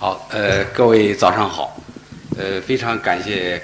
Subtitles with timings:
[0.00, 1.78] 好，呃，各位早上好，
[2.38, 3.62] 呃，非常感谢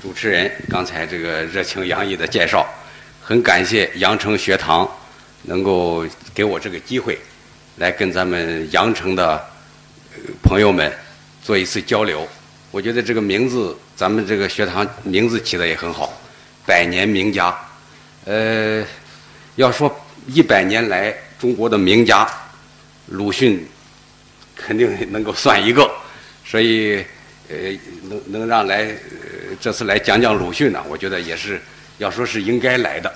[0.00, 2.66] 主持人刚才这个热情洋溢的介绍，
[3.20, 4.90] 很感谢阳城学堂
[5.42, 6.02] 能够
[6.32, 7.18] 给我这个机会，
[7.76, 9.38] 来跟咱们阳城的
[10.42, 10.90] 朋友们
[11.42, 12.26] 做一次交流。
[12.70, 16.10] 我觉得这个名字，咱们这个学堂名字起的也很好，
[16.64, 17.54] 百年名家。
[18.24, 18.82] 呃，
[19.56, 19.94] 要说
[20.28, 22.26] 一百年来中国的名家，
[23.08, 23.68] 鲁迅
[24.56, 25.90] 肯定能够算一个，
[26.44, 27.04] 所以
[27.48, 27.56] 呃，
[28.02, 31.60] 能能让来、呃、这次来讲讲鲁迅呢，我觉得也是
[31.98, 33.12] 要说是应该来的。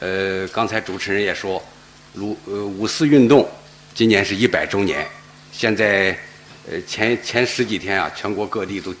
[0.00, 1.62] 呃，刚才主持人也说，
[2.14, 3.48] 鲁呃五四运动
[3.94, 5.06] 今年是一百周年，
[5.52, 6.18] 现在
[6.70, 8.94] 呃前前十几天啊，全国各地都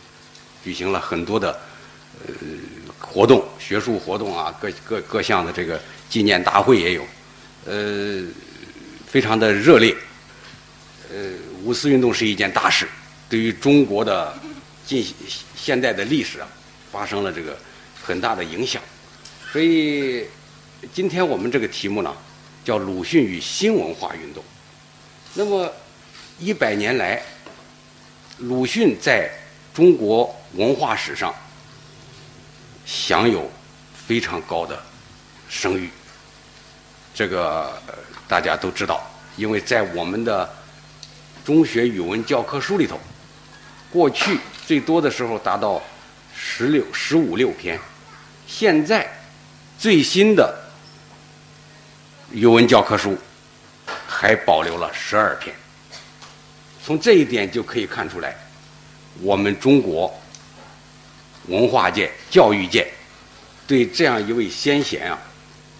[0.64, 1.60] 举行了很多的
[2.26, 2.32] 呃
[2.98, 7.06] 活动，学术活动啊，各各各项的这个纪念大会也有，
[7.66, 8.22] 呃，
[9.06, 9.94] 非常的热烈。
[11.14, 11.18] 呃，
[11.64, 12.88] 五四运动是一件大事，
[13.28, 14.34] 对于中国的
[14.84, 15.04] 近
[15.54, 16.48] 现代的历史啊，
[16.90, 17.56] 发生了这个
[18.02, 18.82] 很大的影响。
[19.52, 20.26] 所以，
[20.92, 22.12] 今天我们这个题目呢，
[22.64, 24.42] 叫“鲁迅与新文化运动”。
[25.34, 25.72] 那么，
[26.38, 27.22] 一百年来，
[28.38, 29.30] 鲁迅在
[29.72, 31.32] 中国文化史上
[32.84, 33.48] 享有
[34.06, 34.82] 非常高的
[35.48, 35.88] 声誉，
[37.14, 37.80] 这个
[38.26, 40.50] 大家都知道，因为在我们的
[41.44, 42.98] 中学语文教科书里头，
[43.90, 45.82] 过去最多的时候达到
[46.34, 47.78] 十六、十五六篇，
[48.46, 49.10] 现在
[49.78, 50.54] 最新的
[52.30, 53.16] 语文教科书
[54.06, 55.54] 还保留了十二篇。
[56.84, 58.36] 从这一点就可以看出来，
[59.20, 60.12] 我们中国
[61.46, 62.88] 文化界、教育界
[63.66, 65.18] 对这样一位先贤啊，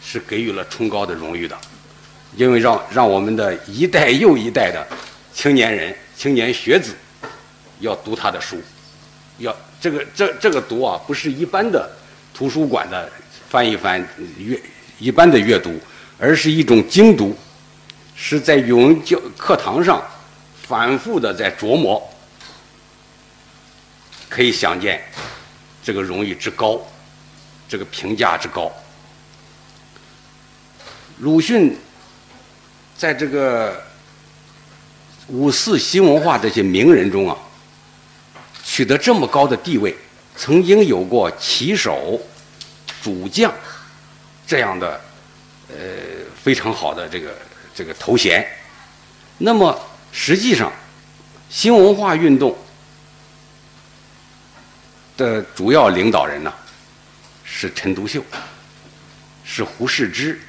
[0.01, 1.57] 是给予了崇高的荣誉的，
[2.37, 4.87] 因为让让我们的一代又一代的
[5.35, 6.95] 青年人、青年学子
[7.81, 8.61] 要读他的书，
[9.39, 11.91] 要这个这这个读啊，不是一般的
[12.35, 13.11] 图书馆的
[13.49, 14.07] 翻一翻
[14.39, 14.61] 阅
[14.99, 15.81] 一般的阅读，
[16.19, 17.37] 而是一种精读，
[18.15, 20.03] 是在语文教课堂上
[20.63, 22.03] 反复的在琢磨，
[24.29, 25.03] 可以想见
[25.83, 26.81] 这个荣誉之高，
[27.69, 28.71] 这个评价之高。
[31.19, 31.77] 鲁迅
[32.97, 33.83] 在这个
[35.29, 37.37] 五四新文化这些名人中啊，
[38.65, 39.97] 取得这么高的地位，
[40.37, 42.21] 曾经有过旗手、
[43.03, 43.53] 主将
[44.47, 45.01] 这样的
[45.69, 45.75] 呃
[46.43, 47.35] 非常好的这个
[47.75, 48.47] 这个头衔。
[49.39, 49.81] 那么
[50.13, 50.73] 实际上，
[51.49, 52.57] 新文化运动
[55.17, 56.53] 的主要领导人呢
[57.45, 58.23] 是陈独秀，
[59.45, 60.41] 是胡适之，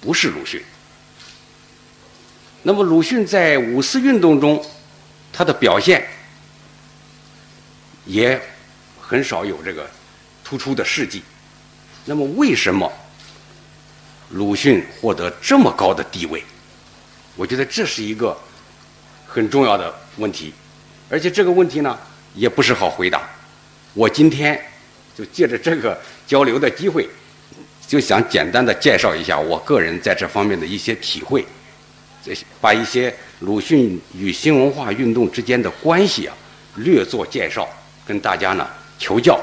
[0.00, 0.62] 不是鲁迅。
[2.68, 4.62] 那么鲁迅在五四运动中，
[5.32, 6.06] 他的表现
[8.04, 8.38] 也
[9.00, 9.88] 很少有这个
[10.44, 11.22] 突出的事迹。
[12.04, 12.92] 那么为什么
[14.32, 16.44] 鲁迅获得这么高的地位？
[17.36, 18.36] 我觉得这是一个
[19.26, 20.52] 很重要的问题，
[21.08, 21.98] 而且这个问题呢
[22.34, 23.30] 也不是好回答。
[23.94, 24.62] 我今天
[25.16, 27.08] 就借着这个交流的机会，
[27.86, 31.42] 就想简单的介绍一下我个人在这方面的一些体会，
[32.60, 36.34] 把一些鲁迅与新文化运动之间的关系啊
[36.76, 37.68] 略作介绍，
[38.06, 38.68] 跟大家呢
[38.98, 39.40] 求教。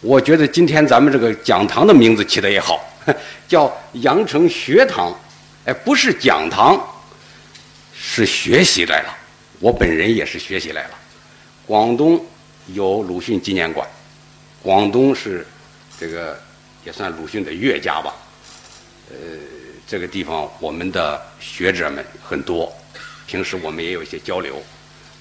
[0.00, 2.84] 我觉得今天咱们这个讲堂的名字起的也好，
[3.48, 5.12] 叫羊城学堂，
[5.64, 6.80] 哎，不是讲堂。
[8.00, 9.16] 是学习来了，
[9.58, 10.90] 我本人也是学习来了。
[11.66, 12.24] 广东
[12.68, 13.86] 有鲁迅纪念馆，
[14.62, 15.44] 广东是
[15.98, 16.40] 这个
[16.84, 18.14] 也算鲁迅的岳家吧。
[19.10, 19.16] 呃，
[19.88, 22.70] 这个地方我们的学者们很多，
[23.26, 24.62] 平时我们也有一些交流。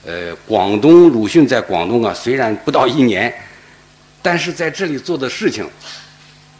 [0.05, 3.33] 呃，广东鲁迅在广东啊，虽然不到一年，
[4.21, 5.67] 但是在这里做的事情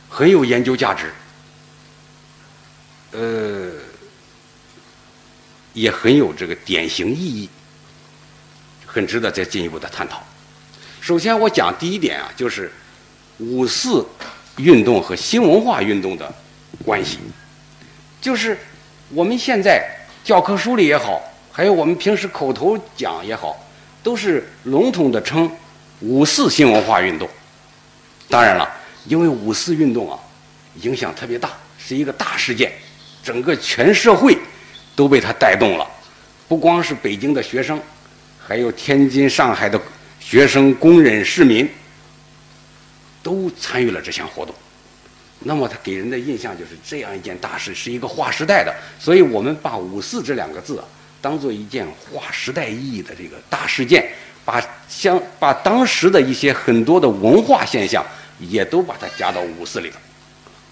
[0.10, 1.12] 很有研究价值。
[3.12, 3.72] 呃。
[5.74, 7.48] 也很有这个典型意义，
[8.84, 10.24] 很值得再进一步的探讨。
[11.00, 12.72] 首先，我讲第一点啊，就是
[13.38, 14.04] 五四
[14.56, 16.34] 运动和新文化运动的
[16.84, 17.20] 关系。
[18.28, 18.58] 就是
[19.14, 19.82] 我们现在
[20.22, 23.58] 教科书里也好，还有我们平时口头讲也好，
[24.04, 25.50] 都是笼统的称
[26.02, 27.26] 五四新文化运动。
[28.28, 28.70] 当然了，
[29.06, 30.20] 因为五四运动啊，
[30.82, 32.70] 影响特别大，是一个大事件，
[33.24, 34.38] 整个全社会。
[34.94, 35.88] 都被他带动了，
[36.48, 37.80] 不光是北京的学生，
[38.46, 39.80] 还有天津、上海的
[40.20, 41.70] 学生、工人、市民，
[43.22, 44.54] 都参与了这项活动。
[45.40, 48.76] 那么他给人的印象就是这样一件大事，是一个划时代的。
[49.00, 50.86] 所以我们把“五四”这两个字啊，
[51.22, 54.12] 当做一件划时代意义的这个大事件，
[54.44, 58.04] 把相把当时的一些很多的文化现象
[58.40, 59.98] 也都把它加到五四里头。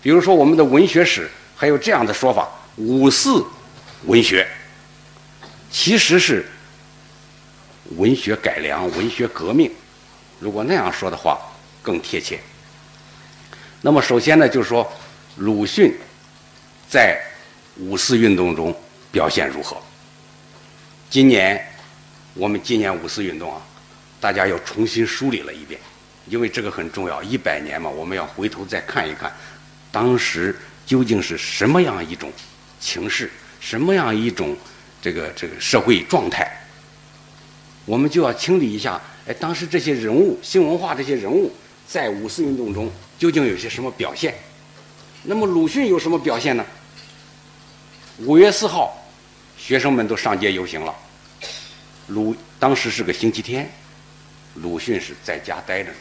[0.02, 3.46] 比如说我们的文学史还有这样的说法：五四
[4.06, 4.48] 文学
[5.70, 6.46] 其实是
[7.98, 9.72] 文学改良、文学革命。
[10.40, 11.40] 如果那样说的话，
[11.82, 12.40] 更贴切。
[13.86, 14.92] 那么首先呢，就是说
[15.36, 15.94] 鲁迅
[16.90, 17.22] 在
[17.78, 18.76] 五四运动中
[19.12, 19.78] 表现如何？
[21.08, 21.64] 今年
[22.34, 23.62] 我们纪念五四运动啊，
[24.20, 25.80] 大家要重新梳理了一遍，
[26.26, 27.22] 因为这个很重要。
[27.22, 29.32] 一百年嘛，我们要回头再看一看，
[29.92, 32.34] 当时究竟是什么样一种
[32.80, 33.30] 情势，
[33.60, 34.58] 什么样一种
[35.00, 36.52] 这个这个社会状态，
[37.86, 39.00] 我们就要清理一下。
[39.28, 41.54] 哎，当时这些人物，新文化这些人物，
[41.88, 44.36] 在五四运动中究竟有些什么表现？
[45.24, 46.66] 那么鲁迅有什么表现呢？
[48.20, 48.96] 五月四号，
[49.58, 50.94] 学生们都上街游行了。
[52.08, 53.70] 鲁当时是个星期天，
[54.56, 55.98] 鲁迅是在家待着呢，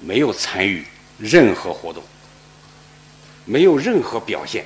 [0.00, 0.84] 没有参与
[1.18, 2.02] 任何活动，
[3.44, 4.64] 没有任何表现。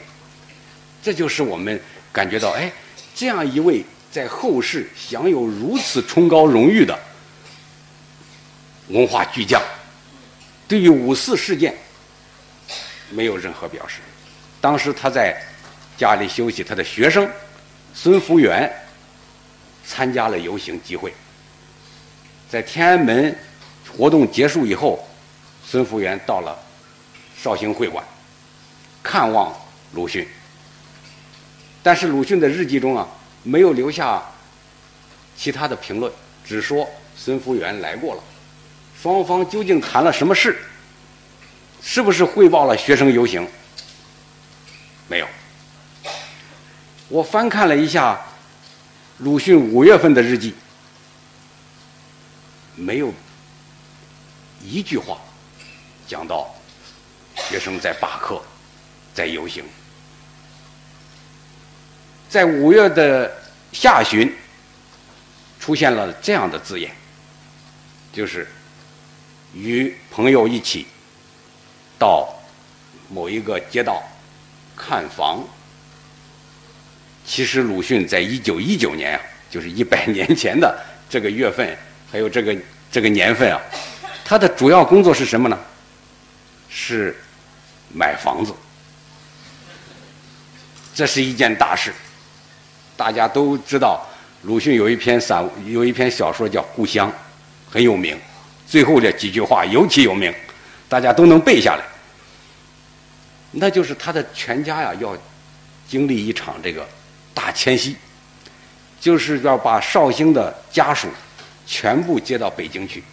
[1.03, 1.81] 这就是我们
[2.13, 2.73] 感觉到，哎，
[3.15, 6.97] 这样一位在后世享有如此崇高荣誉的
[8.89, 9.61] 文化巨匠，
[10.73, 11.75] 对于五四事件
[13.11, 13.99] 没有任何表示。
[14.59, 15.39] 当时他在
[15.99, 17.31] 家里休息，他的学生
[17.93, 18.73] 孙福元。
[19.85, 21.13] 参加了游行集会，
[22.49, 23.37] 在天安门
[23.95, 25.07] 活动结束以后，
[25.63, 26.59] 孙福元到了
[27.37, 28.03] 绍兴会馆
[29.03, 29.55] 看望
[29.93, 30.27] 鲁迅，
[31.83, 33.07] 但是鲁迅的日记中啊
[33.43, 34.23] 没有留下
[35.37, 36.11] 其他的评论，
[36.43, 38.23] 只说孙福元来过了。
[39.03, 40.57] 双方究竟谈了什么事？
[41.83, 43.45] 是不是汇报了学生游行？
[45.09, 45.27] 没有。
[47.09, 48.21] 我翻看了一下。
[49.19, 50.53] 鲁迅五月份的日记，
[52.75, 53.13] 没有
[54.61, 55.21] 一句话
[56.09, 56.53] 讲到
[57.37, 58.43] 学生在罢课、
[59.15, 59.65] 在游行。
[62.29, 63.31] 在五月的
[63.71, 64.35] 下旬，
[65.61, 66.91] 出现了这样的字眼，
[68.13, 68.49] 就是
[69.55, 70.87] 与朋友一起
[71.99, 72.29] 到
[73.09, 74.03] 某一个街道
[74.77, 75.43] 看房。
[77.25, 79.21] 其实鲁迅在一九一九年啊，
[79.51, 80.77] 就是一百年前的
[81.09, 81.77] 这个月份，
[82.11, 82.57] 还有这个
[82.91, 83.61] 这个年份啊，
[84.25, 85.59] 他的主要工作是什么呢？
[86.69, 87.17] 是
[87.95, 88.53] 买房子。
[90.95, 91.93] 这是一件大事。
[92.97, 94.07] 大家都知道，
[94.43, 97.09] 鲁迅有一篇散有一篇小说叫《故乡》，
[97.71, 98.19] 很有名。
[98.73, 100.33] 最后这几句话尤其有名，
[100.89, 101.85] 大家都能背下来。
[103.51, 105.15] 那就是他的全家呀，要
[105.87, 106.89] 经历一场这个。
[107.35, 107.95] 大迁徙，
[108.99, 111.09] 就是要把绍兴的家属
[111.67, 113.05] 全部接到北京去，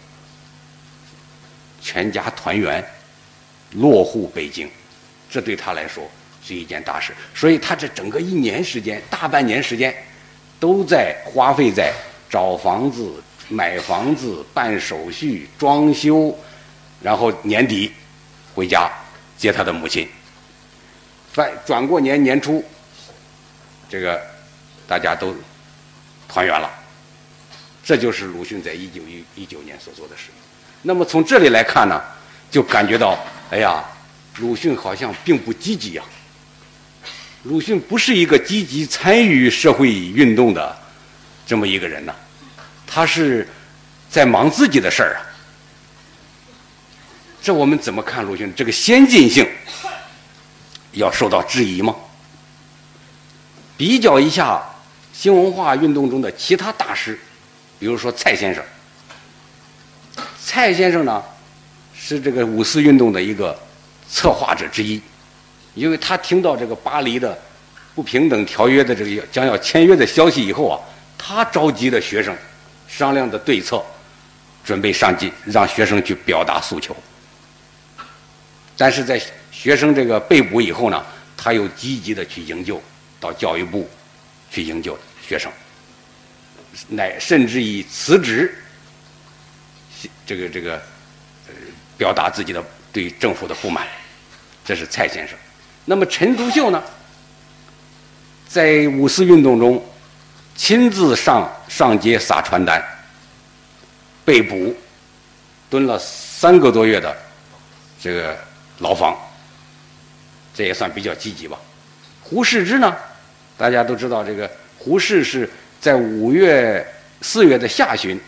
[1.80, 2.82] 全家团圆，
[3.72, 4.70] 落户北京，
[5.30, 6.10] 这对他来说
[6.42, 7.14] 是一件大事。
[7.34, 9.94] 所以他这整个一年时间，大半年时间，
[10.58, 11.92] 都在花费在
[12.30, 16.34] 找房子、买房子、办手续、装修，
[17.02, 17.92] 然后年底
[18.54, 18.90] 回家
[19.36, 20.08] 接他的母亲。
[21.34, 22.64] 在转过年年初。
[23.92, 24.22] 这个
[24.86, 25.34] 大家都
[26.28, 26.70] 团圆了，
[27.82, 30.30] 这就是鲁迅在一九一一九年所做的事。
[30.82, 32.00] 那么从这里来看呢，
[32.52, 33.18] 就感觉到，
[33.50, 33.84] 哎呀，
[34.38, 36.04] 鲁迅好像并不积极呀。
[37.42, 40.78] 鲁迅不是一个积极参与社会运动的
[41.44, 42.14] 这么一个人呐，
[42.92, 43.46] 他是
[44.10, 45.22] 在忙自己的事儿啊。
[47.40, 49.48] 这我们怎么看鲁迅这个先进性
[50.92, 51.94] 要受到质疑吗？
[53.76, 54.60] 比较一下
[55.14, 57.18] 新文化运动中的其他大师，
[57.78, 58.62] 比如说蔡先生。
[60.44, 61.22] 蔡先生呢，
[61.94, 63.58] 是这个五四运动的一个
[64.10, 65.00] 策划者之一，
[65.74, 67.38] 因为他听到这个巴黎的
[67.94, 70.76] 不平等条约的这个将要签约的消息以后啊，
[71.16, 72.36] 他召集的学生
[72.90, 73.82] 商量的对策，
[74.64, 76.96] 准备上进，让学生去表达诉求。
[78.76, 81.06] 但是在学生这个被捕以后呢，
[81.36, 82.82] 他又积极的去营救。
[83.22, 83.86] 到教育部
[84.50, 85.52] 去营救学生，
[86.88, 88.54] 乃甚至以辞职，
[90.24, 90.76] 这个这个
[91.46, 91.52] 呃
[91.98, 93.86] 表达自己的对政府的不满。
[94.64, 95.36] 这是蔡先生。
[95.84, 96.82] 那么陈独秀呢，
[98.48, 99.84] 在五四运动中
[100.60, 102.84] 亲自上上街撒传单，
[104.26, 104.76] 被捕，
[105.70, 107.16] 蹲了三个多月的
[107.98, 108.36] 这个
[108.80, 109.18] 牢房，
[110.54, 111.58] 这也算比较积极吧。
[112.20, 112.94] 胡适之呢？
[113.56, 115.48] 大家都知道，这个胡适是
[115.80, 116.86] 在五月、
[117.22, 118.20] 四月的下旬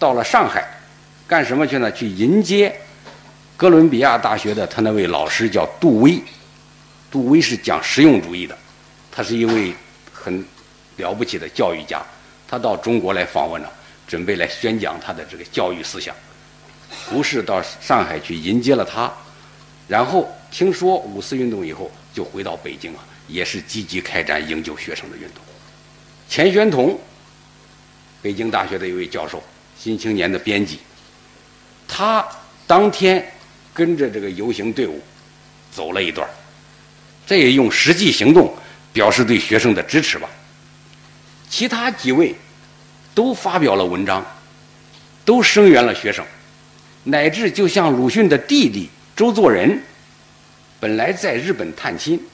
[0.00, 0.68] 到了上海，
[1.28, 1.92] 干什么去呢？
[1.92, 2.76] 去迎接
[3.56, 6.20] 哥伦比亚大学的他那位老师叫杜威。
[7.08, 8.58] 杜威是讲实用主义的，
[9.12, 9.72] 他是一位
[10.12, 10.44] 很
[11.00, 12.00] 了不起的教育家。
[12.46, 13.72] 他到中国来访问了，
[14.06, 16.14] 准备来宣讲他的这个教育思想。
[17.06, 19.12] 胡适到上海去迎接了他，
[19.86, 25.42] 然后听说五四运动以后，就回到北京啊，也是积极开展营救学生的运动。
[26.28, 26.98] 钱玄同，
[28.20, 29.38] 北京大学的一位教授，
[29.78, 30.80] 《新青年》的编辑，
[31.86, 32.26] 他
[32.66, 33.24] 当天
[33.72, 35.00] 跟着这个游行队伍
[35.72, 36.28] 走了一段
[37.26, 38.52] 这也用实际行动
[38.92, 40.28] 表示对学生的支持吧。
[41.50, 42.34] 其他几位
[43.12, 44.24] 都发表了文章，
[45.24, 46.24] 都声援了学生，
[47.02, 49.82] 乃至就像鲁迅的弟弟周作人，
[50.78, 52.24] 本来在日本探亲，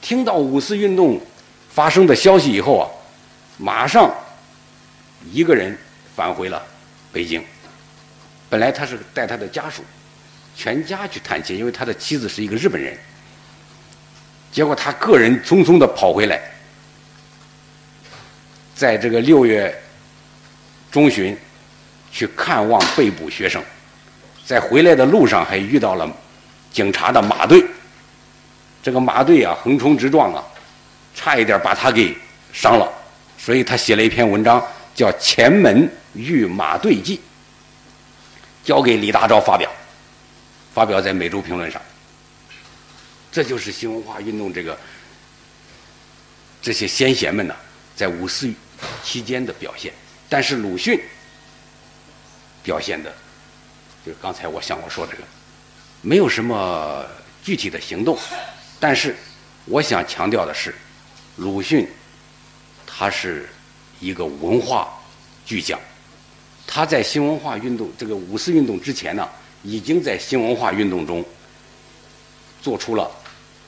[0.00, 1.20] 听到五四运动
[1.68, 2.86] 发生的消息以后啊，
[3.58, 4.14] 马上
[5.32, 5.76] 一个人
[6.14, 6.64] 返回了
[7.12, 7.44] 北京。
[8.48, 9.82] 本来他是带他的家属，
[10.54, 12.96] 全家去探亲，因为他的妻子是一个日本人。
[14.52, 16.40] 结果他个人匆匆的跑回来。
[18.76, 19.74] 在这个六月
[20.92, 21.34] 中旬
[22.12, 23.62] 去看望被捕学生，
[24.44, 26.06] 在回来的路上还遇到了
[26.70, 27.64] 警察的马队。
[28.82, 30.44] 这个马队啊横冲直撞啊，
[31.14, 32.14] 差一点把他给
[32.52, 32.86] 伤了。
[33.38, 34.62] 所以他写了一篇文章，
[34.94, 37.16] 叫《前门遇马队记》，
[38.62, 39.70] 交给李大钊发表，
[40.74, 41.80] 发表在《每周评论》上。
[43.32, 44.78] 这就是新文化运动这个
[46.60, 47.54] 这些先贤们呢，
[47.94, 48.52] 在五四。
[49.02, 49.92] 期间的表现，
[50.28, 51.00] 但是鲁迅
[52.62, 53.10] 表现的，
[54.04, 55.22] 就是刚才我向我说这个，
[56.02, 57.06] 没有什么
[57.42, 58.18] 具体的行动，
[58.78, 59.16] 但是
[59.64, 60.74] 我想强调的是，
[61.36, 61.88] 鲁迅
[62.86, 63.48] 他是
[64.00, 64.92] 一个文化
[65.44, 65.80] 巨匠，
[66.66, 69.28] 他在新文化运动这个五四运动之前呢，
[69.62, 71.24] 已经在新文化运动中
[72.60, 73.10] 做出了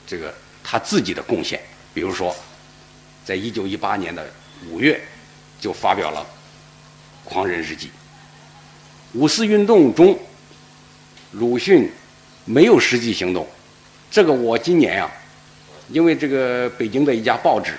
[0.05, 1.59] 这个他自己的贡献，
[1.93, 2.35] 比如说，
[3.25, 4.29] 在一九一八年的。
[4.67, 4.99] 五月
[5.59, 6.25] 就发表了
[7.29, 7.87] 《狂人日记》。
[9.13, 10.17] 五四运动中，
[11.31, 11.89] 鲁迅
[12.45, 13.47] 没有实际行动。
[14.11, 15.09] 这个我今年呀，
[15.87, 17.73] 因为这个北京的一家报纸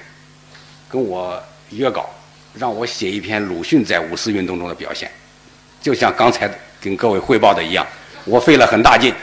[0.88, 2.08] 跟我约稿，
[2.54, 5.10] 让我写一篇鲁迅在五四运动中的表现。
[5.82, 7.86] 就像刚才跟各位汇报的一样，
[8.24, 9.14] 我费了很大劲，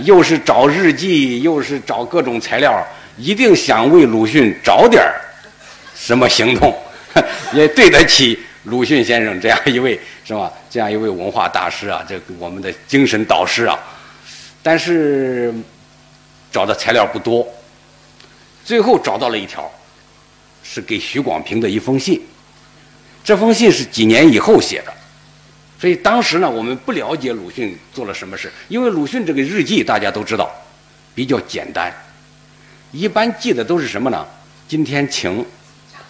[0.00, 5.20] 又是找日记，又是找各种材料，一定想为鲁迅找点儿。
[5.94, 6.76] 什么行动
[7.52, 10.52] 也对得起鲁迅先生这样一位是吧？
[10.70, 13.78] 这样一位文化大师啊，这我们的精神导师啊。
[14.62, 15.54] 但是
[16.50, 17.46] 找的材料不多，
[18.64, 19.70] 最后找到了一条，
[20.62, 22.20] 是给许广平的一封信。
[23.22, 24.92] 这封信是几年以后写的，
[25.78, 30.50] 所以当时呢，我们不了解鲁迅做了什么事，因为鲁迅这个日记大家都知道
[31.14, 31.92] 比较简单，
[32.90, 34.26] 一般记的都是什么呢？
[34.66, 35.44] 今天晴。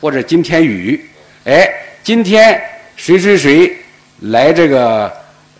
[0.04, 1.02] 或者今天雨，
[1.46, 1.66] 哎，
[2.02, 2.62] 今天
[2.94, 3.74] 谁谁谁
[4.20, 5.10] 来这个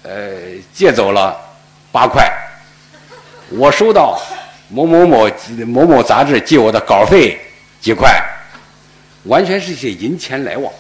[0.03, 0.33] 呃
[0.71, 1.35] 借走了
[1.91, 2.31] 八块，
[3.49, 4.21] 我收到
[4.69, 5.27] 某某某
[5.67, 7.41] 某某杂志寄我的稿费
[7.81, 8.23] 几块，
[9.23, 10.71] 完全是些银钱来往。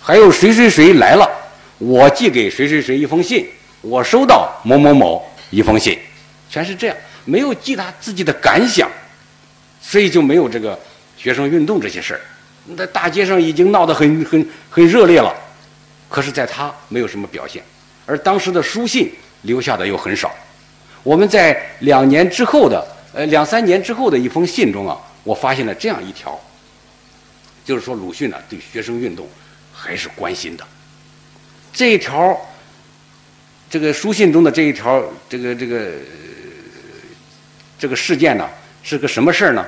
[0.00, 1.30] 还有谁谁谁来了，
[1.76, 3.46] 我寄给谁谁谁一封信，
[3.82, 5.98] 我收到某某某一封信，
[6.48, 6.96] 全是这样，
[7.26, 8.90] 没有记他自己的感想，
[9.82, 10.80] 所以就没有这个
[11.18, 12.20] 学生运动这些事儿。
[12.76, 15.34] 在大街上已经闹得很很很热烈了，
[16.08, 17.62] 可是，在他没有什么表现，
[18.06, 20.34] 而当时的书信留下的又很少。
[21.02, 26.40] 我们在两年之后的呃两三年之后的一封信中啊，我发现了这样一条，
[27.66, 29.28] 就是说鲁迅呢对学生运动
[29.70, 30.64] 还是关心的。
[31.70, 32.34] 这一条，
[33.68, 35.90] 这个书信中的这一条，这个这个
[37.78, 38.48] 这个事件呢，
[38.82, 39.62] 是个什么事儿呢？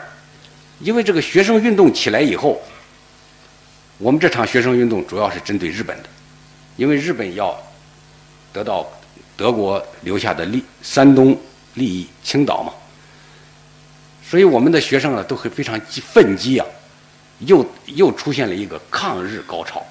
[0.80, 2.58] 因为这个学生运动起来以后。
[3.98, 6.08] 我们这场学生运动主要是针对日本的，
[6.76, 7.58] 因为日本要
[8.52, 8.86] 得到
[9.36, 11.38] 德国留下的利山东
[11.74, 12.72] 利益青岛嘛，
[14.22, 16.66] 所以我们的学生呢都会非常激奋激啊，
[17.38, 19.82] 又又出现了一个抗日高潮。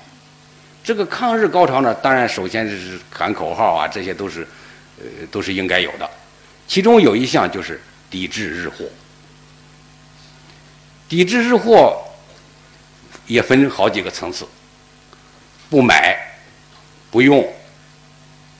[0.83, 4.47] 这个抗日高潮呢，当然首先是喊口号啊，这些都是
[4.99, 6.07] 呃都是应该有的。
[6.67, 8.85] 其中有一项就是抵制日货，
[11.09, 12.04] 抵制日货。
[13.27, 14.47] 也分好几个层次，
[15.69, 16.17] 不买，
[17.09, 17.47] 不用，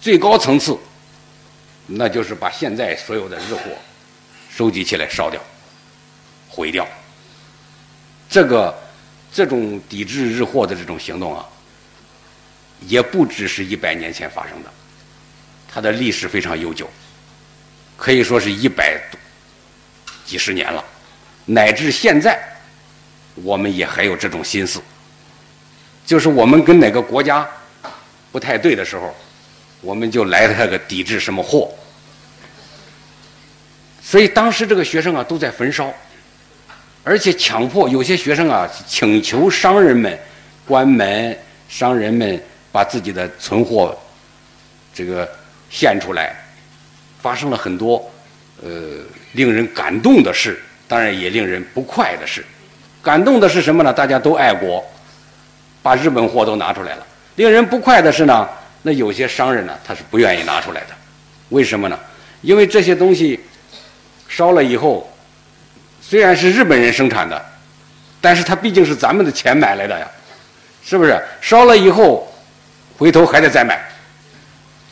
[0.02, 0.78] 最高层次，
[1.86, 3.62] 那就是把现在所有的日货
[4.50, 5.42] 收集起来烧掉、
[6.50, 6.88] 毁掉。
[8.28, 8.76] 这个
[9.32, 11.46] 这种抵制日货的这种行动啊，
[12.82, 14.70] 也不只是一百年前发生的，
[15.72, 16.90] 它的历史非常悠久，
[17.96, 19.00] 可以说是一百
[20.26, 20.84] 几十年了，
[21.46, 22.44] 乃至现在，
[23.36, 24.82] 我们也还有这种心思，
[26.06, 27.48] 就是我们跟哪个国家
[28.32, 29.14] 不太对的时候，
[29.82, 31.70] 我们就来那个抵制什么货。
[34.02, 35.94] 所以当时这个学生啊都在焚烧，
[37.04, 40.18] 而且强迫有些学生啊请求商人们、
[40.66, 41.38] 关门
[41.68, 43.98] 商人们把自己的存货
[44.94, 45.30] 这个
[45.70, 46.36] 献出来，
[47.22, 48.10] 发生了很多
[48.64, 48.70] 呃
[49.34, 52.46] 令人感动的事，当然也令人不快的事。
[53.06, 53.94] 感动的是什么呢？
[53.94, 54.84] 大家都爱国，
[55.84, 57.06] 把日本货都拿出来了。
[57.36, 58.50] 令人不快的是呢，
[58.82, 60.88] 那有些商人呢他是不愿意拿出来的，
[61.50, 62.00] 为什么呢？
[62.42, 63.40] 因为这些东西。
[64.28, 65.08] 烧了以后，
[66.02, 67.46] 虽然是日本人生产的，
[68.20, 70.06] 但是它毕竟是咱们的钱买来的呀，
[70.84, 71.24] 是不是？
[71.40, 72.28] 烧了以后，
[72.98, 73.80] 回头还得再买。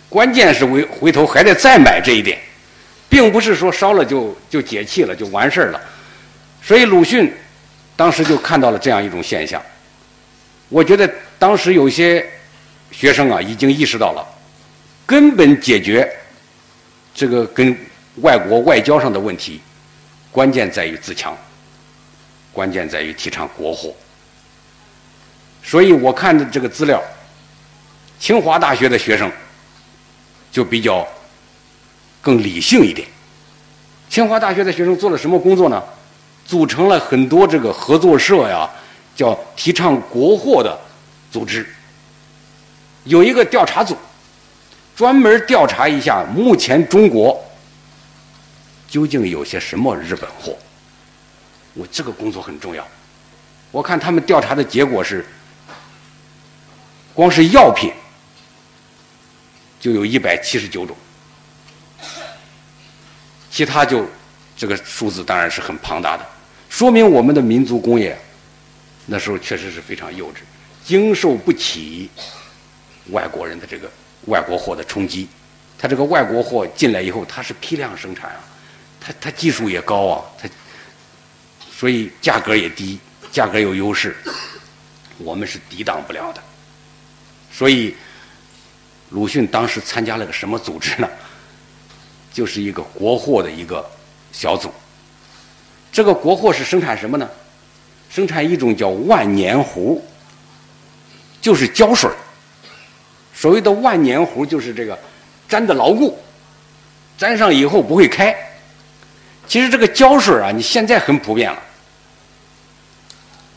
[0.08, 2.38] 关键是回回头还得再买这一点，
[3.10, 5.82] 并不是说烧了就就解气了就完事儿了。
[6.62, 7.34] 所以鲁迅
[8.03, 9.63] 当时就看到了这样一种现象。
[10.67, 12.29] 我觉得当时有些
[12.91, 14.27] 学生啊，已经意识到了，
[15.05, 16.13] 根本解决
[17.15, 17.74] 这个跟。
[18.17, 19.60] 外国外交上的问题，
[20.31, 21.36] 关键在于自强，
[22.51, 23.91] 关键在于提倡国货。
[25.63, 27.01] 所以我看的这个资料，
[28.19, 29.31] 清华大学的学生
[30.51, 31.07] 就比较
[32.22, 33.07] 更理性一点。
[34.12, 35.83] 清华大学的学生做了什么工作呢？
[36.45, 38.69] 组成了很多这个合作社呀，
[39.15, 40.77] 叫提倡国货的
[41.31, 41.67] 组织。
[43.05, 43.97] 有一个调查组，
[44.95, 47.39] 专门调查一下目前中国。
[48.88, 50.55] 究竟有些什么日本货？
[51.73, 52.88] 我这个工作很重要。
[53.71, 55.25] 我看他们调查的结果是，
[57.12, 57.91] 光是药品
[59.79, 60.95] 就有一百七十九种，
[63.49, 64.06] 其他就
[64.56, 66.23] 这个数字当然是很庞大的，
[66.73, 68.17] 说明我们的民族工业
[69.05, 70.38] 那时候确实是非常幼稚，
[70.83, 72.09] 经受不起
[73.12, 73.88] 外国人的这个
[74.25, 75.27] 外国货的冲击。
[75.77, 78.39] 他这个外国货进来以后，他是批量生产啊。
[78.99, 80.49] 它它技术也高啊，它
[81.71, 82.97] 所以价格也低，
[83.31, 84.17] 价格有优势，
[85.19, 86.41] 我们是抵挡不了的。
[87.51, 87.95] 所以
[89.12, 91.07] 鲁迅当时参加了个什么组织呢？
[92.33, 93.88] 就是一个国货的一个
[94.31, 94.73] 小组。
[95.93, 97.29] 这个国货是生产什么呢？
[98.10, 100.03] 生产一种叫万年壶，
[101.39, 102.10] 就是胶水
[103.34, 104.97] 所谓的万年壶，就是这个
[105.49, 106.17] 粘的牢固，
[107.19, 108.36] 粘上以后不会开。
[109.47, 111.62] 其实这个胶水啊，你现在很普遍了，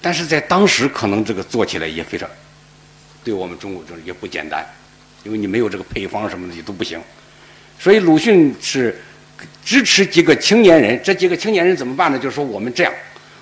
[0.03, 2.29] 但是在当时可能这个做起来也非常，
[3.25, 4.66] 对我们中国这也不简单，
[5.22, 7.01] 因为你没有这个配方什么的也都不行，
[7.79, 9.01] 所以鲁迅是
[9.66, 12.16] 支持几个青年人，这几个青年人怎么办呢？
[12.16, 12.92] 就是说我们这样，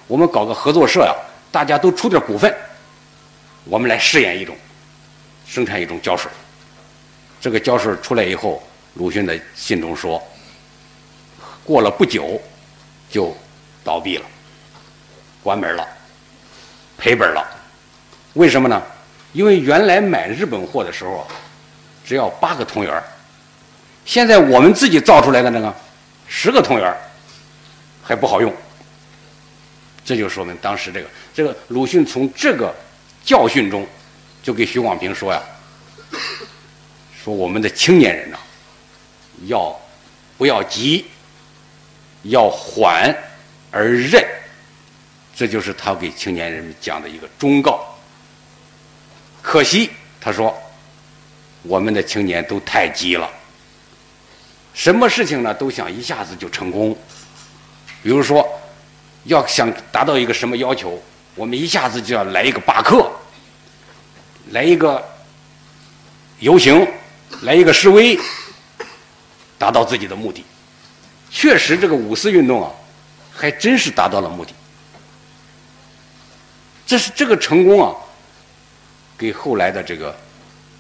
[0.07, 1.15] 我们搞个合作社呀，
[1.53, 2.53] 大家都出点股份，
[3.65, 4.57] 我们来试验一种，
[5.47, 6.31] 生产一种胶水。
[7.43, 8.63] 这个胶水出来以后，
[8.95, 10.21] 鲁迅的信中说。
[11.63, 12.41] 过了不久，
[13.11, 13.37] 就
[13.85, 14.25] 倒闭了，
[15.43, 15.87] 关门了，
[16.97, 17.47] 赔本了。
[18.33, 18.83] 为什么呢？
[19.35, 21.27] 因为原来买日本货的时候，
[22.03, 23.03] 只要八个铜元
[24.07, 25.75] 现在我们自己造出来的那个
[26.37, 26.93] 十个同元
[28.03, 28.53] 还不好用。
[30.05, 32.75] 这就说明当时这个这个鲁迅从这个
[33.25, 33.87] 教训中，
[34.43, 35.41] 就给徐广平说呀，
[37.23, 38.39] 说我们的青年人呢，
[39.47, 39.81] 要
[40.37, 41.07] 不要急？
[42.25, 43.15] 要缓
[43.71, 44.25] 而韧，
[45.37, 47.97] 这就是他给青年人讲的一个忠告。
[49.41, 50.53] 可惜，他说，
[51.63, 53.31] 我们的青年都太急了，
[54.75, 56.95] 什么事情呢都想一下子就成功。
[58.03, 58.47] 比如说，
[59.23, 61.03] 要想达到一个什么要求，
[61.35, 63.11] 我们一下子就要来一个罢课，
[64.51, 65.03] 来一个
[66.41, 66.87] 游行，
[67.43, 68.19] 来一个示威，
[69.57, 70.45] 达到自己的目的。
[71.31, 72.71] 确实，这个五四运动啊，
[73.33, 74.53] 还真是达到了目的。
[76.85, 77.95] 这是这个成功啊，
[79.17, 80.15] 给后来的这个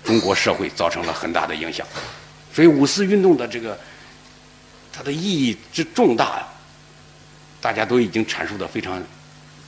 [0.05, 1.87] 中国社会造成了很大的影响。
[2.55, 3.79] 所以五四运动的这个
[4.93, 6.47] 它的意义之重大呀，
[7.61, 9.03] 大家都已经阐述的非常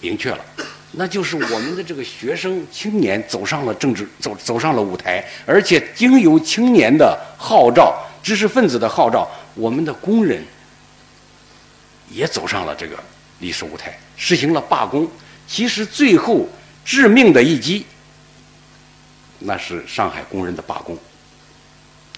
[0.01, 0.44] 明确了。
[0.92, 10.42] 那就是我们的这个学生青年走上了政治走走上了舞台，而且经由青年的号召、知识分子的号召，我们的工人。
[12.09, 12.96] 也走上了这个
[13.40, 15.11] 历史舞台，实行了罢工。
[15.49, 16.49] 其实最后
[16.85, 17.85] 致命的一击，
[19.40, 20.96] 那是上海工人的罢工，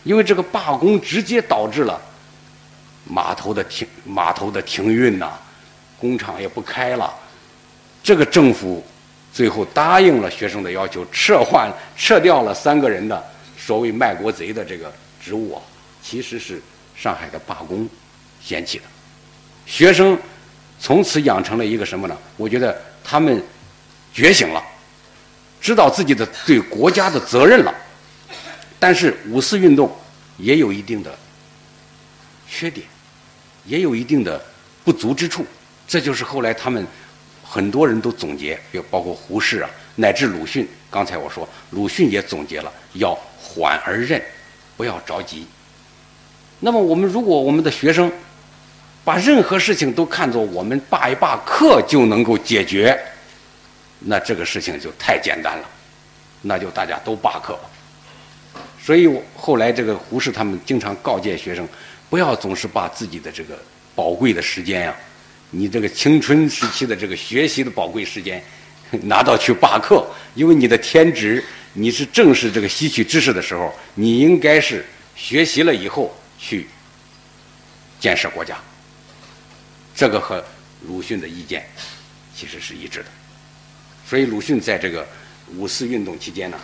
[0.05, 2.01] 因为这个罢工直接导致了
[3.05, 5.33] 码头的停码头的停运呐，
[5.99, 7.15] 工厂也不开了。
[8.03, 8.85] 这个政府
[9.33, 13.23] 最后答应了学生的要求，撤换撤掉了三个人的
[13.59, 15.63] 所谓卖国贼的这个职务啊，
[16.03, 16.63] 其实是
[16.97, 17.89] 上海的罢工
[18.43, 18.85] 掀起的。
[19.67, 20.19] 学生
[20.81, 22.17] 从此养成了一个什么呢？
[22.37, 23.43] 我觉得他们。
[24.11, 24.61] 觉醒了，
[25.61, 27.73] 知道自己的对国家的责任了，
[28.79, 29.95] 但是五四运动
[30.37, 31.17] 也有一定的
[32.49, 32.87] 缺点，
[33.65, 34.41] 也有一定的
[34.85, 35.45] 不足之处。
[35.87, 36.87] 这就是后来他们
[37.43, 40.69] 很多人都总结，就包括胡适啊，乃至鲁迅。
[40.91, 44.23] 刚才我说，鲁迅也总结了，要缓而任，
[44.77, 45.47] 不要着急。
[46.61, 48.11] 那么，我们如果我们的学生
[49.05, 52.99] 把任何事情都看作我们罢一罢课就能够解决。
[54.01, 55.69] 那这个事情就太简单了，
[56.43, 57.71] 那就大家都罢课吧。
[58.89, 61.69] 所以后来这个胡适他们经常告诫学生，
[62.09, 63.63] 不要总是把自己的这个
[63.95, 64.97] 宝贵的时间呀，
[65.51, 68.43] 你这个青春时期的这个学习的宝贵时间，
[69.03, 74.83] 拿到去罢课，因为你的天职，你是正是这个吸取知识的时候，你应该是
[75.15, 76.67] 学习了以后去
[78.01, 78.57] 建设国家。
[79.95, 80.43] 这个和
[80.87, 81.69] 鲁迅的意见
[82.35, 83.07] 其实是一致的。
[84.09, 85.07] 所以，鲁迅在这个
[85.57, 86.59] 五四运动期间呢，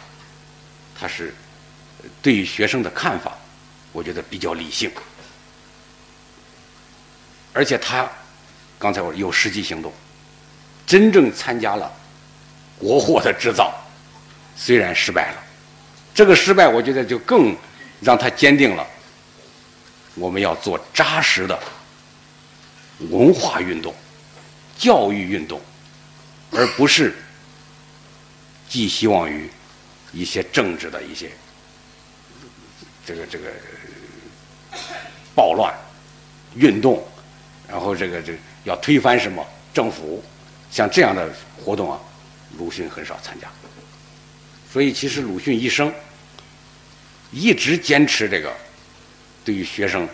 [0.98, 1.34] 他是
[2.22, 3.36] 对于学生的看法，
[3.92, 4.90] 我觉得比较理性，
[7.52, 8.10] 而且他
[8.78, 9.92] 刚才我有实际行动，
[10.86, 11.92] 真正参加了
[12.78, 13.74] 国货的制造，
[14.56, 15.42] 虽然失败了，
[16.14, 17.56] 这个失败我觉得就更
[18.00, 18.86] 让他坚定了
[20.14, 21.58] 我们要做扎实的
[23.10, 23.94] 文化运动、
[24.78, 25.60] 教育运动，
[26.50, 27.14] 而不是。
[28.66, 29.48] 寄希望于
[30.12, 31.30] 一些政治的一些
[33.06, 33.50] 这个这个
[35.34, 35.74] 暴乱
[36.54, 37.06] 运动，
[37.68, 40.22] 然后这个这个要推翻什么政府，
[40.70, 41.30] 像这样的
[41.62, 42.00] 活动啊，
[42.58, 43.48] 鲁迅很少参加。
[44.72, 45.92] 所以，其实鲁迅一生
[47.30, 48.52] 一直坚持这个
[49.44, 50.08] 对于学生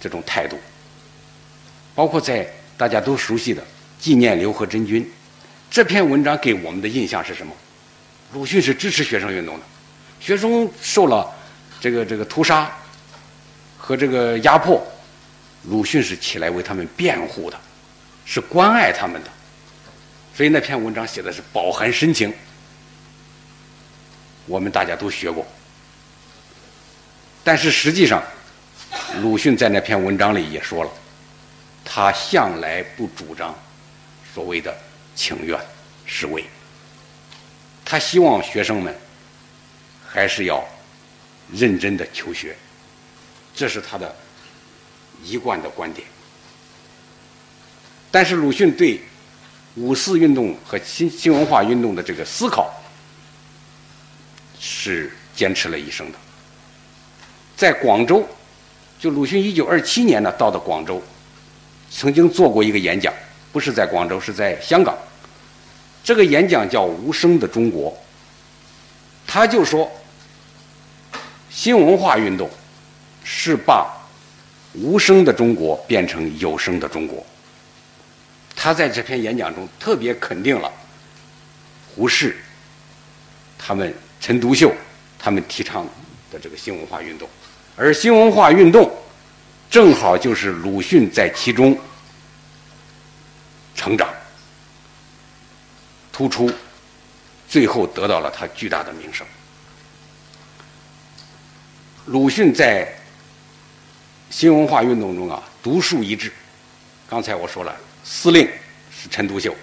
[0.00, 0.56] 这种态度，
[1.94, 3.60] 包括在大家都熟悉的
[3.98, 5.02] 《纪念刘和珍君》
[5.68, 7.52] 这篇文章给我们的印象是什么？
[8.32, 9.64] 鲁迅是支持学生运动的，
[10.20, 11.33] 学生受了
[11.84, 12.74] 这个这个屠杀
[13.76, 14.82] 和这个压迫，
[15.64, 17.60] 鲁迅是起来为他们辩护的，
[18.24, 19.28] 是关爱他们的，
[20.34, 22.32] 所以那篇文章写的是饱含深情，
[24.46, 25.46] 我们大家都学过。
[27.44, 28.24] 但是实际上，
[29.20, 30.90] 鲁迅在那篇文章里也说了，
[31.84, 33.54] 他向来不主张
[34.32, 34.74] 所谓的
[35.14, 35.60] 情愿
[36.06, 36.42] 示威。
[37.84, 38.96] 他希望学生们
[40.02, 40.66] 还是要
[41.52, 42.56] 认真的求学，
[43.54, 44.14] 这是他的
[45.22, 46.06] 一贯的观点。
[48.10, 49.00] 但是鲁迅对
[49.74, 52.72] 五四运动和新新文化运动的这个思考
[54.60, 56.18] 是坚持了一生的。
[57.56, 58.26] 在广州，
[58.98, 61.02] 就鲁迅一九二七年呢到的广州，
[61.90, 63.12] 曾经做过一个演讲，
[63.52, 64.96] 不是在广州，是在香港。
[66.02, 67.90] 这个演讲叫《无声的中国》，
[69.26, 69.90] 他就说，
[71.54, 72.50] 新文化运动
[73.22, 73.88] 是把
[74.72, 77.24] 无声的中国变成有声的中国。
[78.56, 80.70] 他在这篇演讲中特别肯定了
[81.94, 82.36] 胡适、
[83.56, 84.74] 他们陈独秀
[85.16, 85.86] 他们提倡
[86.32, 87.28] 的这个新文化运动，
[87.76, 88.92] 而新文化运动
[89.70, 91.78] 正好就是鲁迅在其中
[93.76, 94.08] 成长。
[96.12, 96.50] 突出，
[97.48, 99.24] 最后得到了他巨大的名声。
[102.06, 102.86] 鲁迅在
[104.28, 106.30] 新文化运动中啊，独树一帜。
[107.08, 108.46] 刚才我说了，司令
[108.90, 109.54] 是陈独秀，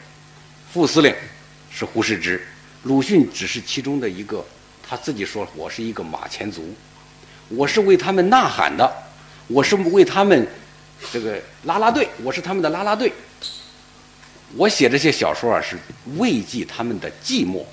[0.73, 1.13] 副司令
[1.69, 2.43] 是胡适之，
[2.81, 4.43] 鲁迅只是其中的一个。
[4.81, 6.75] 他自己说：“我是一个马前卒，
[7.47, 8.91] 我是为他们呐喊的，
[9.47, 10.47] 我是为他们
[11.13, 13.13] 这个拉拉队，我是他们的拉拉队。”
[14.57, 15.77] 我写这些小说啊，是
[16.17, 17.63] 慰藉他们的寂寞。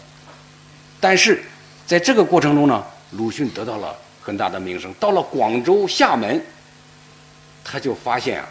[1.00, 1.42] 但是，
[1.87, 3.98] 在这个过程中呢，鲁迅得到了
[4.29, 4.93] 很大的名声。
[5.01, 6.45] 到了广州、厦门，
[7.64, 8.47] 他就发现啊，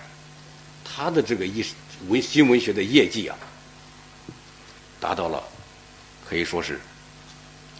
[0.84, 1.64] 他的这个艺
[2.08, 3.38] 文新文学的业绩啊，
[5.00, 5.44] 达到了
[6.28, 6.82] 可以说是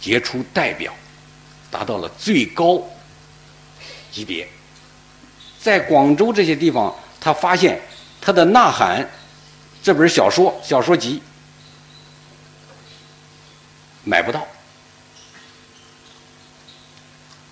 [0.00, 0.94] 杰出代表，
[1.72, 2.80] 达到了最高
[4.12, 4.48] 级别。
[5.58, 7.80] 在广州这些地方，他发现
[8.20, 9.10] 他的呐喊。
[9.82, 11.20] 这本小说小说集
[14.04, 14.46] 买不到。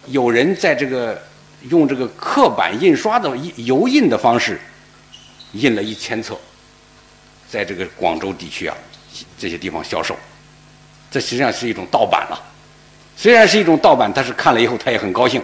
[0.09, 1.21] 有人在这个
[1.69, 4.61] 用这个刻板印刷的油印的方式
[5.53, 6.39] 印了一千册，
[7.49, 8.77] 在这个广州地区啊
[9.39, 10.17] 这些地方销售，
[11.11, 12.41] 这实际上是一种盗版了。
[13.17, 15.43] 虽然是一种盗版，但是看了以后他也很高兴，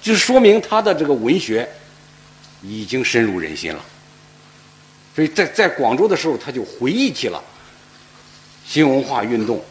[0.00, 1.68] 就说明他的这个文学
[2.62, 3.84] 已经深入人心了。
[5.14, 7.42] 所以在在广州的时候，他就回忆起了
[8.64, 9.62] 新文化运动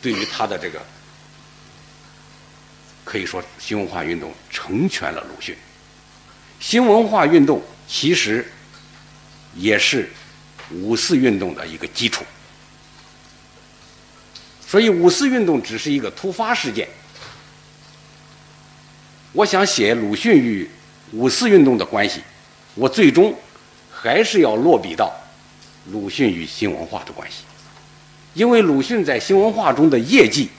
[0.00, 0.80] 对于他的这个。
[3.14, 5.56] 可以说，新文化运动成全了鲁迅。
[6.58, 8.44] 新文化运动其实
[9.54, 10.10] 也是
[10.72, 12.24] 五四运动的一个基础。
[14.66, 16.88] 所以，五四运动只是一个突发事件。
[19.30, 20.68] 我想写鲁迅与
[21.12, 22.20] 五四运动的关系，
[22.74, 23.32] 我最终
[23.92, 25.14] 还是要落笔到
[25.92, 27.44] 鲁迅与新文化的关系，
[28.32, 30.50] 因为鲁迅在新文化中的业绩。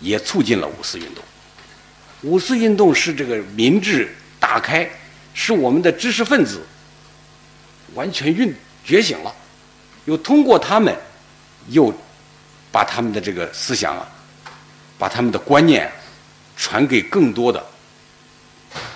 [0.00, 1.22] 也促进了五四运动。
[2.22, 4.88] 五四运动是这个民智打开，
[5.32, 6.60] 使我们的知识分子
[7.94, 9.34] 完全运觉醒了，
[10.04, 10.94] 又通过他们，
[11.68, 11.94] 又
[12.70, 14.06] 把他们的这个思想啊，
[14.98, 15.90] 把他们的观念
[16.56, 17.64] 传给更多的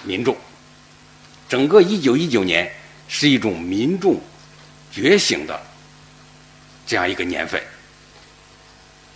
[0.02, 0.36] 民众。
[1.48, 2.70] 整个一九一九年
[3.08, 4.20] 是一种民众
[4.90, 5.60] 觉醒的
[6.86, 7.62] 这样一个年份。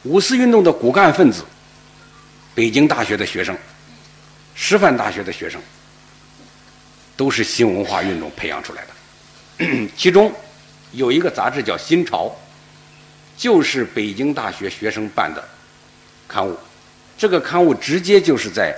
[0.04, 1.44] 五四运动的骨干分子。
[2.58, 3.56] 北京大学的学生，
[4.56, 5.62] 师范大学的学生，
[7.16, 9.88] 都是新文化运动培养出来的。
[9.96, 10.34] 其中
[10.90, 12.26] 有一个杂志叫《新潮》，
[13.40, 15.48] 就是北京大学学生办的
[16.26, 16.58] 刊物。
[17.16, 18.76] 这个刊物直接就是在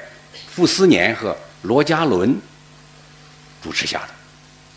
[0.50, 2.38] 傅斯年和罗家伦
[3.62, 4.10] 主持下的，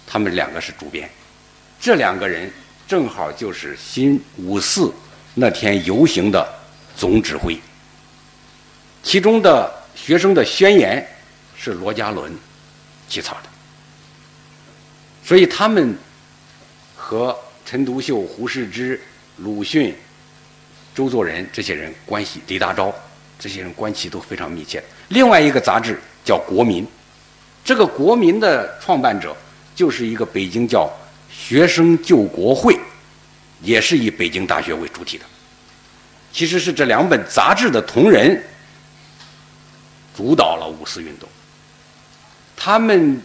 [0.08, 1.10] 他们两个是主编。
[1.78, 2.50] 这两个人
[2.88, 4.94] 正好就是新五四
[5.34, 6.48] 那天游行的
[6.96, 7.60] 总指挥。
[9.04, 11.06] 其中的学生的宣言
[11.56, 12.34] 是罗家伦
[13.08, 13.50] 起草的，
[15.24, 15.96] 所以他们
[16.96, 19.00] 和陈独秀、胡适之、
[19.38, 19.94] 鲁迅、
[20.96, 22.92] 周作人这些人关系，李大钊
[23.38, 24.82] 这些人关系都非常密切。
[25.10, 26.84] 另外一个杂志叫《国民》，
[27.63, 29.36] 这个《国民》的创办者
[29.76, 30.89] 就是一个北京叫
[31.30, 32.80] 学生救国会，
[33.62, 35.26] 也是以北京大学为主体的。
[36.32, 38.42] 其实是这两本杂志的同仁。
[40.15, 41.28] 主导了五四运动，
[42.56, 43.21] 他们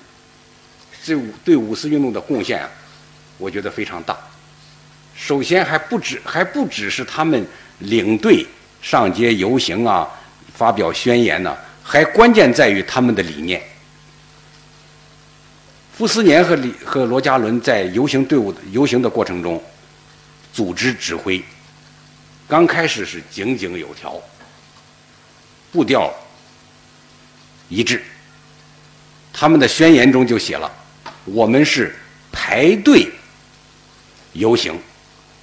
[1.04, 2.70] 这对五四运动的贡献啊，
[3.36, 4.16] 我觉得非常大。
[5.14, 7.46] 首先还不止还不只是他们
[7.80, 8.46] 领队
[8.80, 10.08] 上街游行啊，
[10.54, 13.62] 发表宣言呢，还关键在于他们的理念。
[15.96, 19.62] 傅斯年和李和罗家伦在游行队伍游行的过程中，
[20.52, 21.44] 组织指挥，
[22.46, 24.18] 刚开始是井井有条，
[25.70, 26.14] 步调。
[27.68, 28.02] 一致，
[29.32, 30.72] 他们的宣言中就写了
[31.26, 31.94] ：“我们是
[32.32, 33.10] 排队
[34.32, 34.80] 游行，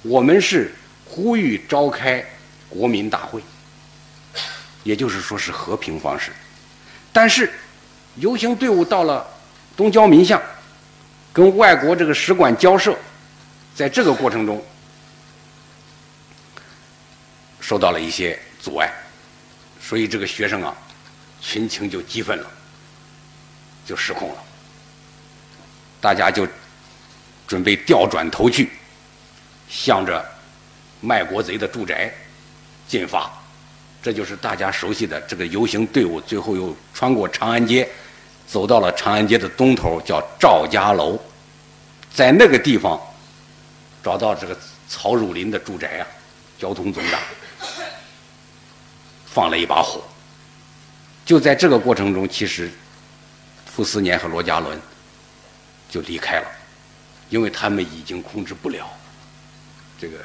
[0.02, 2.24] 我们是呼吁召开
[2.68, 3.40] 国民大会，
[4.82, 6.32] 也就是说是和平方式。”
[7.12, 7.52] 但是，
[8.16, 9.26] 游行队伍到了
[9.76, 10.42] 东交民巷，
[11.32, 12.96] 跟外国这个使馆交涉，
[13.74, 14.62] 在这个过程中
[17.60, 18.92] 受到了一些阻碍，
[19.80, 20.76] 所以这个学生啊。
[21.48, 22.50] 群情就激愤了，
[23.86, 24.42] 就失控了。
[26.00, 26.44] 大家就
[27.46, 28.72] 准备调转头去，
[29.68, 30.24] 向着
[31.00, 32.12] 卖国贼的住宅
[32.88, 33.30] 进发。
[34.02, 36.20] 这就是大家熟悉的这个游行队伍。
[36.20, 37.88] 最后又穿过长安街，
[38.48, 41.16] 走到了长安街的东头，叫赵家楼。
[42.12, 43.00] 在那个地方
[44.02, 46.06] 找到这个曹汝霖的住宅啊，
[46.58, 47.20] 交通总长
[49.26, 50.02] 放了一把火。
[51.26, 52.70] 就在这个过程中，其实
[53.66, 54.80] 傅斯年和罗家伦
[55.90, 56.46] 就离开了，
[57.28, 58.88] 因为他们已经控制不了
[59.98, 60.18] 这个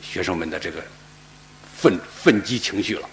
[0.00, 0.82] 学生们的这个
[1.76, 3.06] 愤愤激情绪了。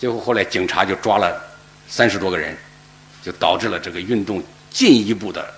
[0.00, 1.40] 最后，后来警察就抓了
[1.86, 2.56] 三十多个人，
[3.22, 5.48] 就导致了这个运动进一步的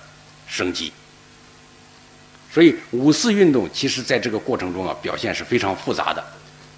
[0.47, 0.93] 升级。
[2.53, 6.23] 所以，五四运动其实在这个过程中啊，表现是非常复杂的。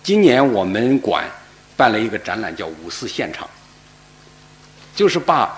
[0.05, 1.29] 今年我们馆
[1.77, 3.45] 办了一个展览，叫《五四现场》。
[4.97, 5.55] 就是把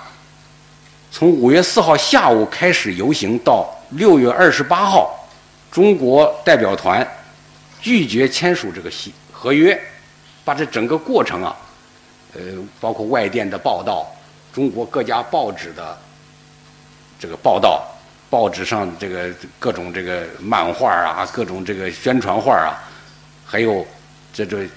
[1.12, 5.26] 从五月四号下午开始游行到六月二十八号，
[5.70, 7.06] 中国代表团
[7.80, 9.80] 拒绝签署这个协合约，
[10.44, 11.56] 把这整个过程啊，
[12.34, 12.40] 呃，
[12.80, 14.06] 包括外电的报道，
[14.52, 15.96] 中国各家报纸的
[17.18, 17.86] 这个报道，
[18.28, 22.76] 报纸上这个各种这个漫画啊，各种这个宣传画啊，
[23.46, 23.86] 还有
[24.32, 24.68] 这这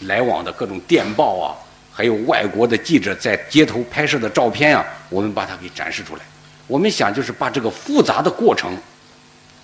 [0.00, 1.54] 来往的各种电报啊，
[1.98, 6.22] 还有外国的记者在街头拍摄的照片啊，我们把它给展示出来。
[6.68, 8.78] 我们想就是把这个复杂的过程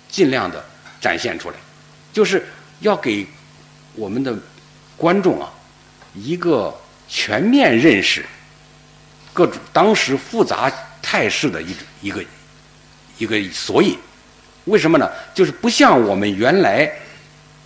[0.09, 0.61] 尽量的
[0.99, 1.55] 展现出来，
[2.11, 2.45] 就是
[2.81, 3.25] 要给
[3.93, 4.37] 我们的
[4.97, 5.49] 观众啊
[6.13, 8.25] 一个全面认识
[9.31, 10.69] 各种当时复杂
[11.01, 12.21] 态势的一一个
[13.17, 13.97] 一个所以，
[14.65, 15.09] 为什么呢？
[15.33, 16.91] 就是不像我们原来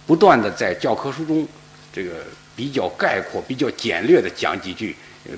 [0.06, 1.48] 不断的在教科书中
[1.92, 2.12] 这个
[2.60, 4.94] 比较概括、比较简略的讲几句，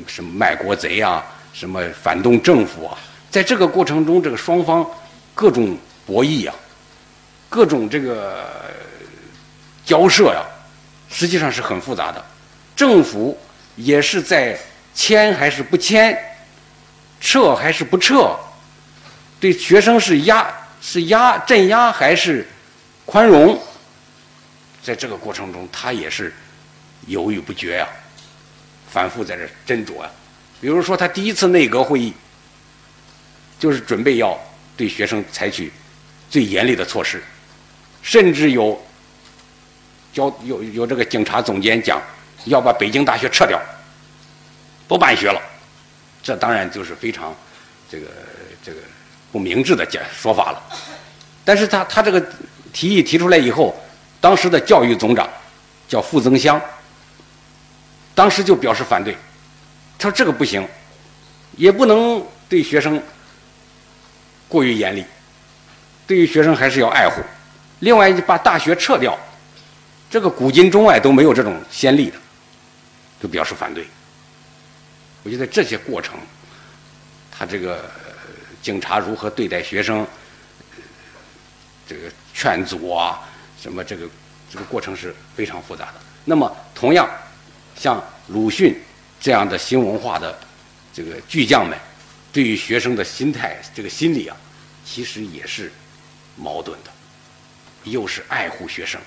[0.07, 2.97] 什么卖国贼啊，什么反动政府啊。
[3.29, 4.83] 在这个过程中，这个双方
[5.35, 6.55] 各种博弈啊，
[7.47, 8.43] 各种这个
[9.85, 10.41] 交涉呀，
[11.11, 12.25] 实际上是很复杂的。
[12.75, 13.37] 政府
[13.75, 14.57] 也是在
[14.95, 16.17] 签还是不签，
[17.19, 18.35] 撤还是不撤，
[19.39, 22.47] 对学生是压是压镇压还是
[23.05, 23.61] 宽容，
[24.81, 26.33] 在这个过程中，他也是
[27.07, 27.87] 犹豫不决呀，
[28.89, 30.09] 反复在这斟酌啊。
[30.59, 32.13] 比如说，他第一次内阁会议。
[33.61, 34.35] 就是准备要
[34.75, 35.71] 对学生采取
[36.31, 37.21] 最严厉的措施，
[38.01, 38.83] 甚至有
[40.11, 42.01] 交有有这个警察总监讲
[42.45, 43.61] 要把北京大学撤掉，
[44.87, 45.39] 不办学了。
[46.23, 47.35] 这当然就是非常
[47.87, 48.07] 这个
[48.63, 48.79] 这个
[49.31, 50.59] 不明智的讲说法了。
[51.45, 52.19] 但是他他这个
[52.73, 53.79] 提议提出来以后，
[54.19, 55.29] 当时的教育总长
[55.87, 56.59] 叫傅增湘，
[58.13, 59.15] 当时就表示反对，
[59.97, 60.67] 他说这个不行，
[61.57, 63.01] 也不能对学生。
[64.47, 65.05] 过于严厉，
[66.05, 67.21] 对于学生还是要爱护。
[67.79, 69.17] 另外，把大学撤掉，
[70.09, 72.17] 这个古今中外都没有这种先例的，
[73.21, 73.87] 就表示反对。
[75.23, 76.19] 我觉得这些过程，
[77.31, 77.89] 他这个
[78.61, 80.05] 警察如何对待学生，
[81.87, 83.21] 这个劝阻啊，
[83.57, 84.05] 什么这个
[84.51, 85.93] 这个过程是非常复杂的。
[86.25, 87.09] 那么，同样
[87.81, 88.79] 像鲁迅
[89.19, 90.39] 这样的新文化的
[90.93, 91.75] 这个巨匠们。
[92.31, 94.37] 对于学生的心态，这个心理啊，
[94.85, 95.71] 其实也是
[96.35, 96.91] 矛盾的，
[97.85, 99.01] 又是爱护学生，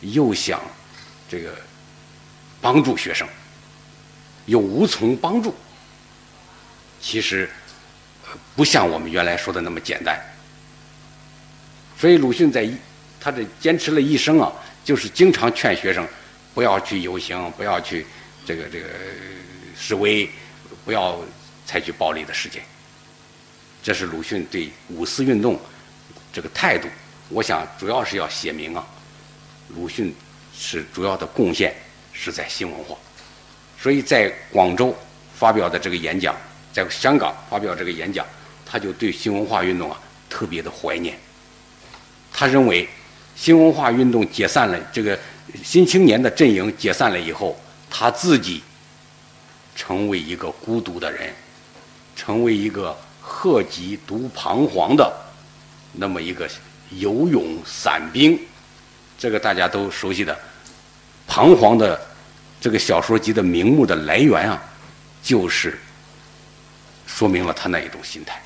[0.00, 0.62] 又想
[1.28, 1.54] 这个
[2.62, 3.28] 帮助学生，
[4.46, 5.54] 又无从帮助。
[7.00, 7.48] 其实
[8.56, 10.18] 不像我们原来说的那么简单。
[11.96, 12.66] 所以鲁迅在
[13.20, 14.50] 他这坚持了一生啊，
[14.82, 16.04] 就是经常劝学生
[16.54, 18.06] 不要去游行，不要去
[18.46, 18.88] 这个这个
[19.76, 20.28] 示威，
[20.84, 21.18] 不要。
[21.68, 22.62] 采取暴力的事件，
[23.82, 25.60] 这是鲁迅对五四运动
[26.32, 26.88] 这个态度。
[27.28, 28.82] 我想主要是要写明啊，
[29.76, 30.14] 鲁迅
[30.58, 31.74] 是主要的贡献
[32.10, 32.96] 是在新文化，
[33.78, 34.96] 所以在广州
[35.34, 36.34] 发表的这个演讲，
[36.72, 38.26] 在香港发表这个演讲，
[38.64, 41.18] 他就对新文化运动啊特别的怀念。
[42.32, 42.88] 他认为
[43.36, 45.18] 新文化运动解散了，这个
[45.62, 47.58] 新青年的阵营解散了以后，
[47.90, 48.62] 他自己
[49.74, 51.32] 成为一个孤独的人。
[52.16, 55.08] 成为一个鹤脊独彷徨的
[55.92, 56.50] 那么一个
[56.90, 58.36] 游泳散兵，
[59.16, 60.36] 这个大家都熟悉的
[61.28, 61.98] “彷徨”的
[62.60, 64.60] 这个小说集的名目的来源啊，
[65.22, 65.78] 就是
[67.06, 68.42] 说明了他那一种心态。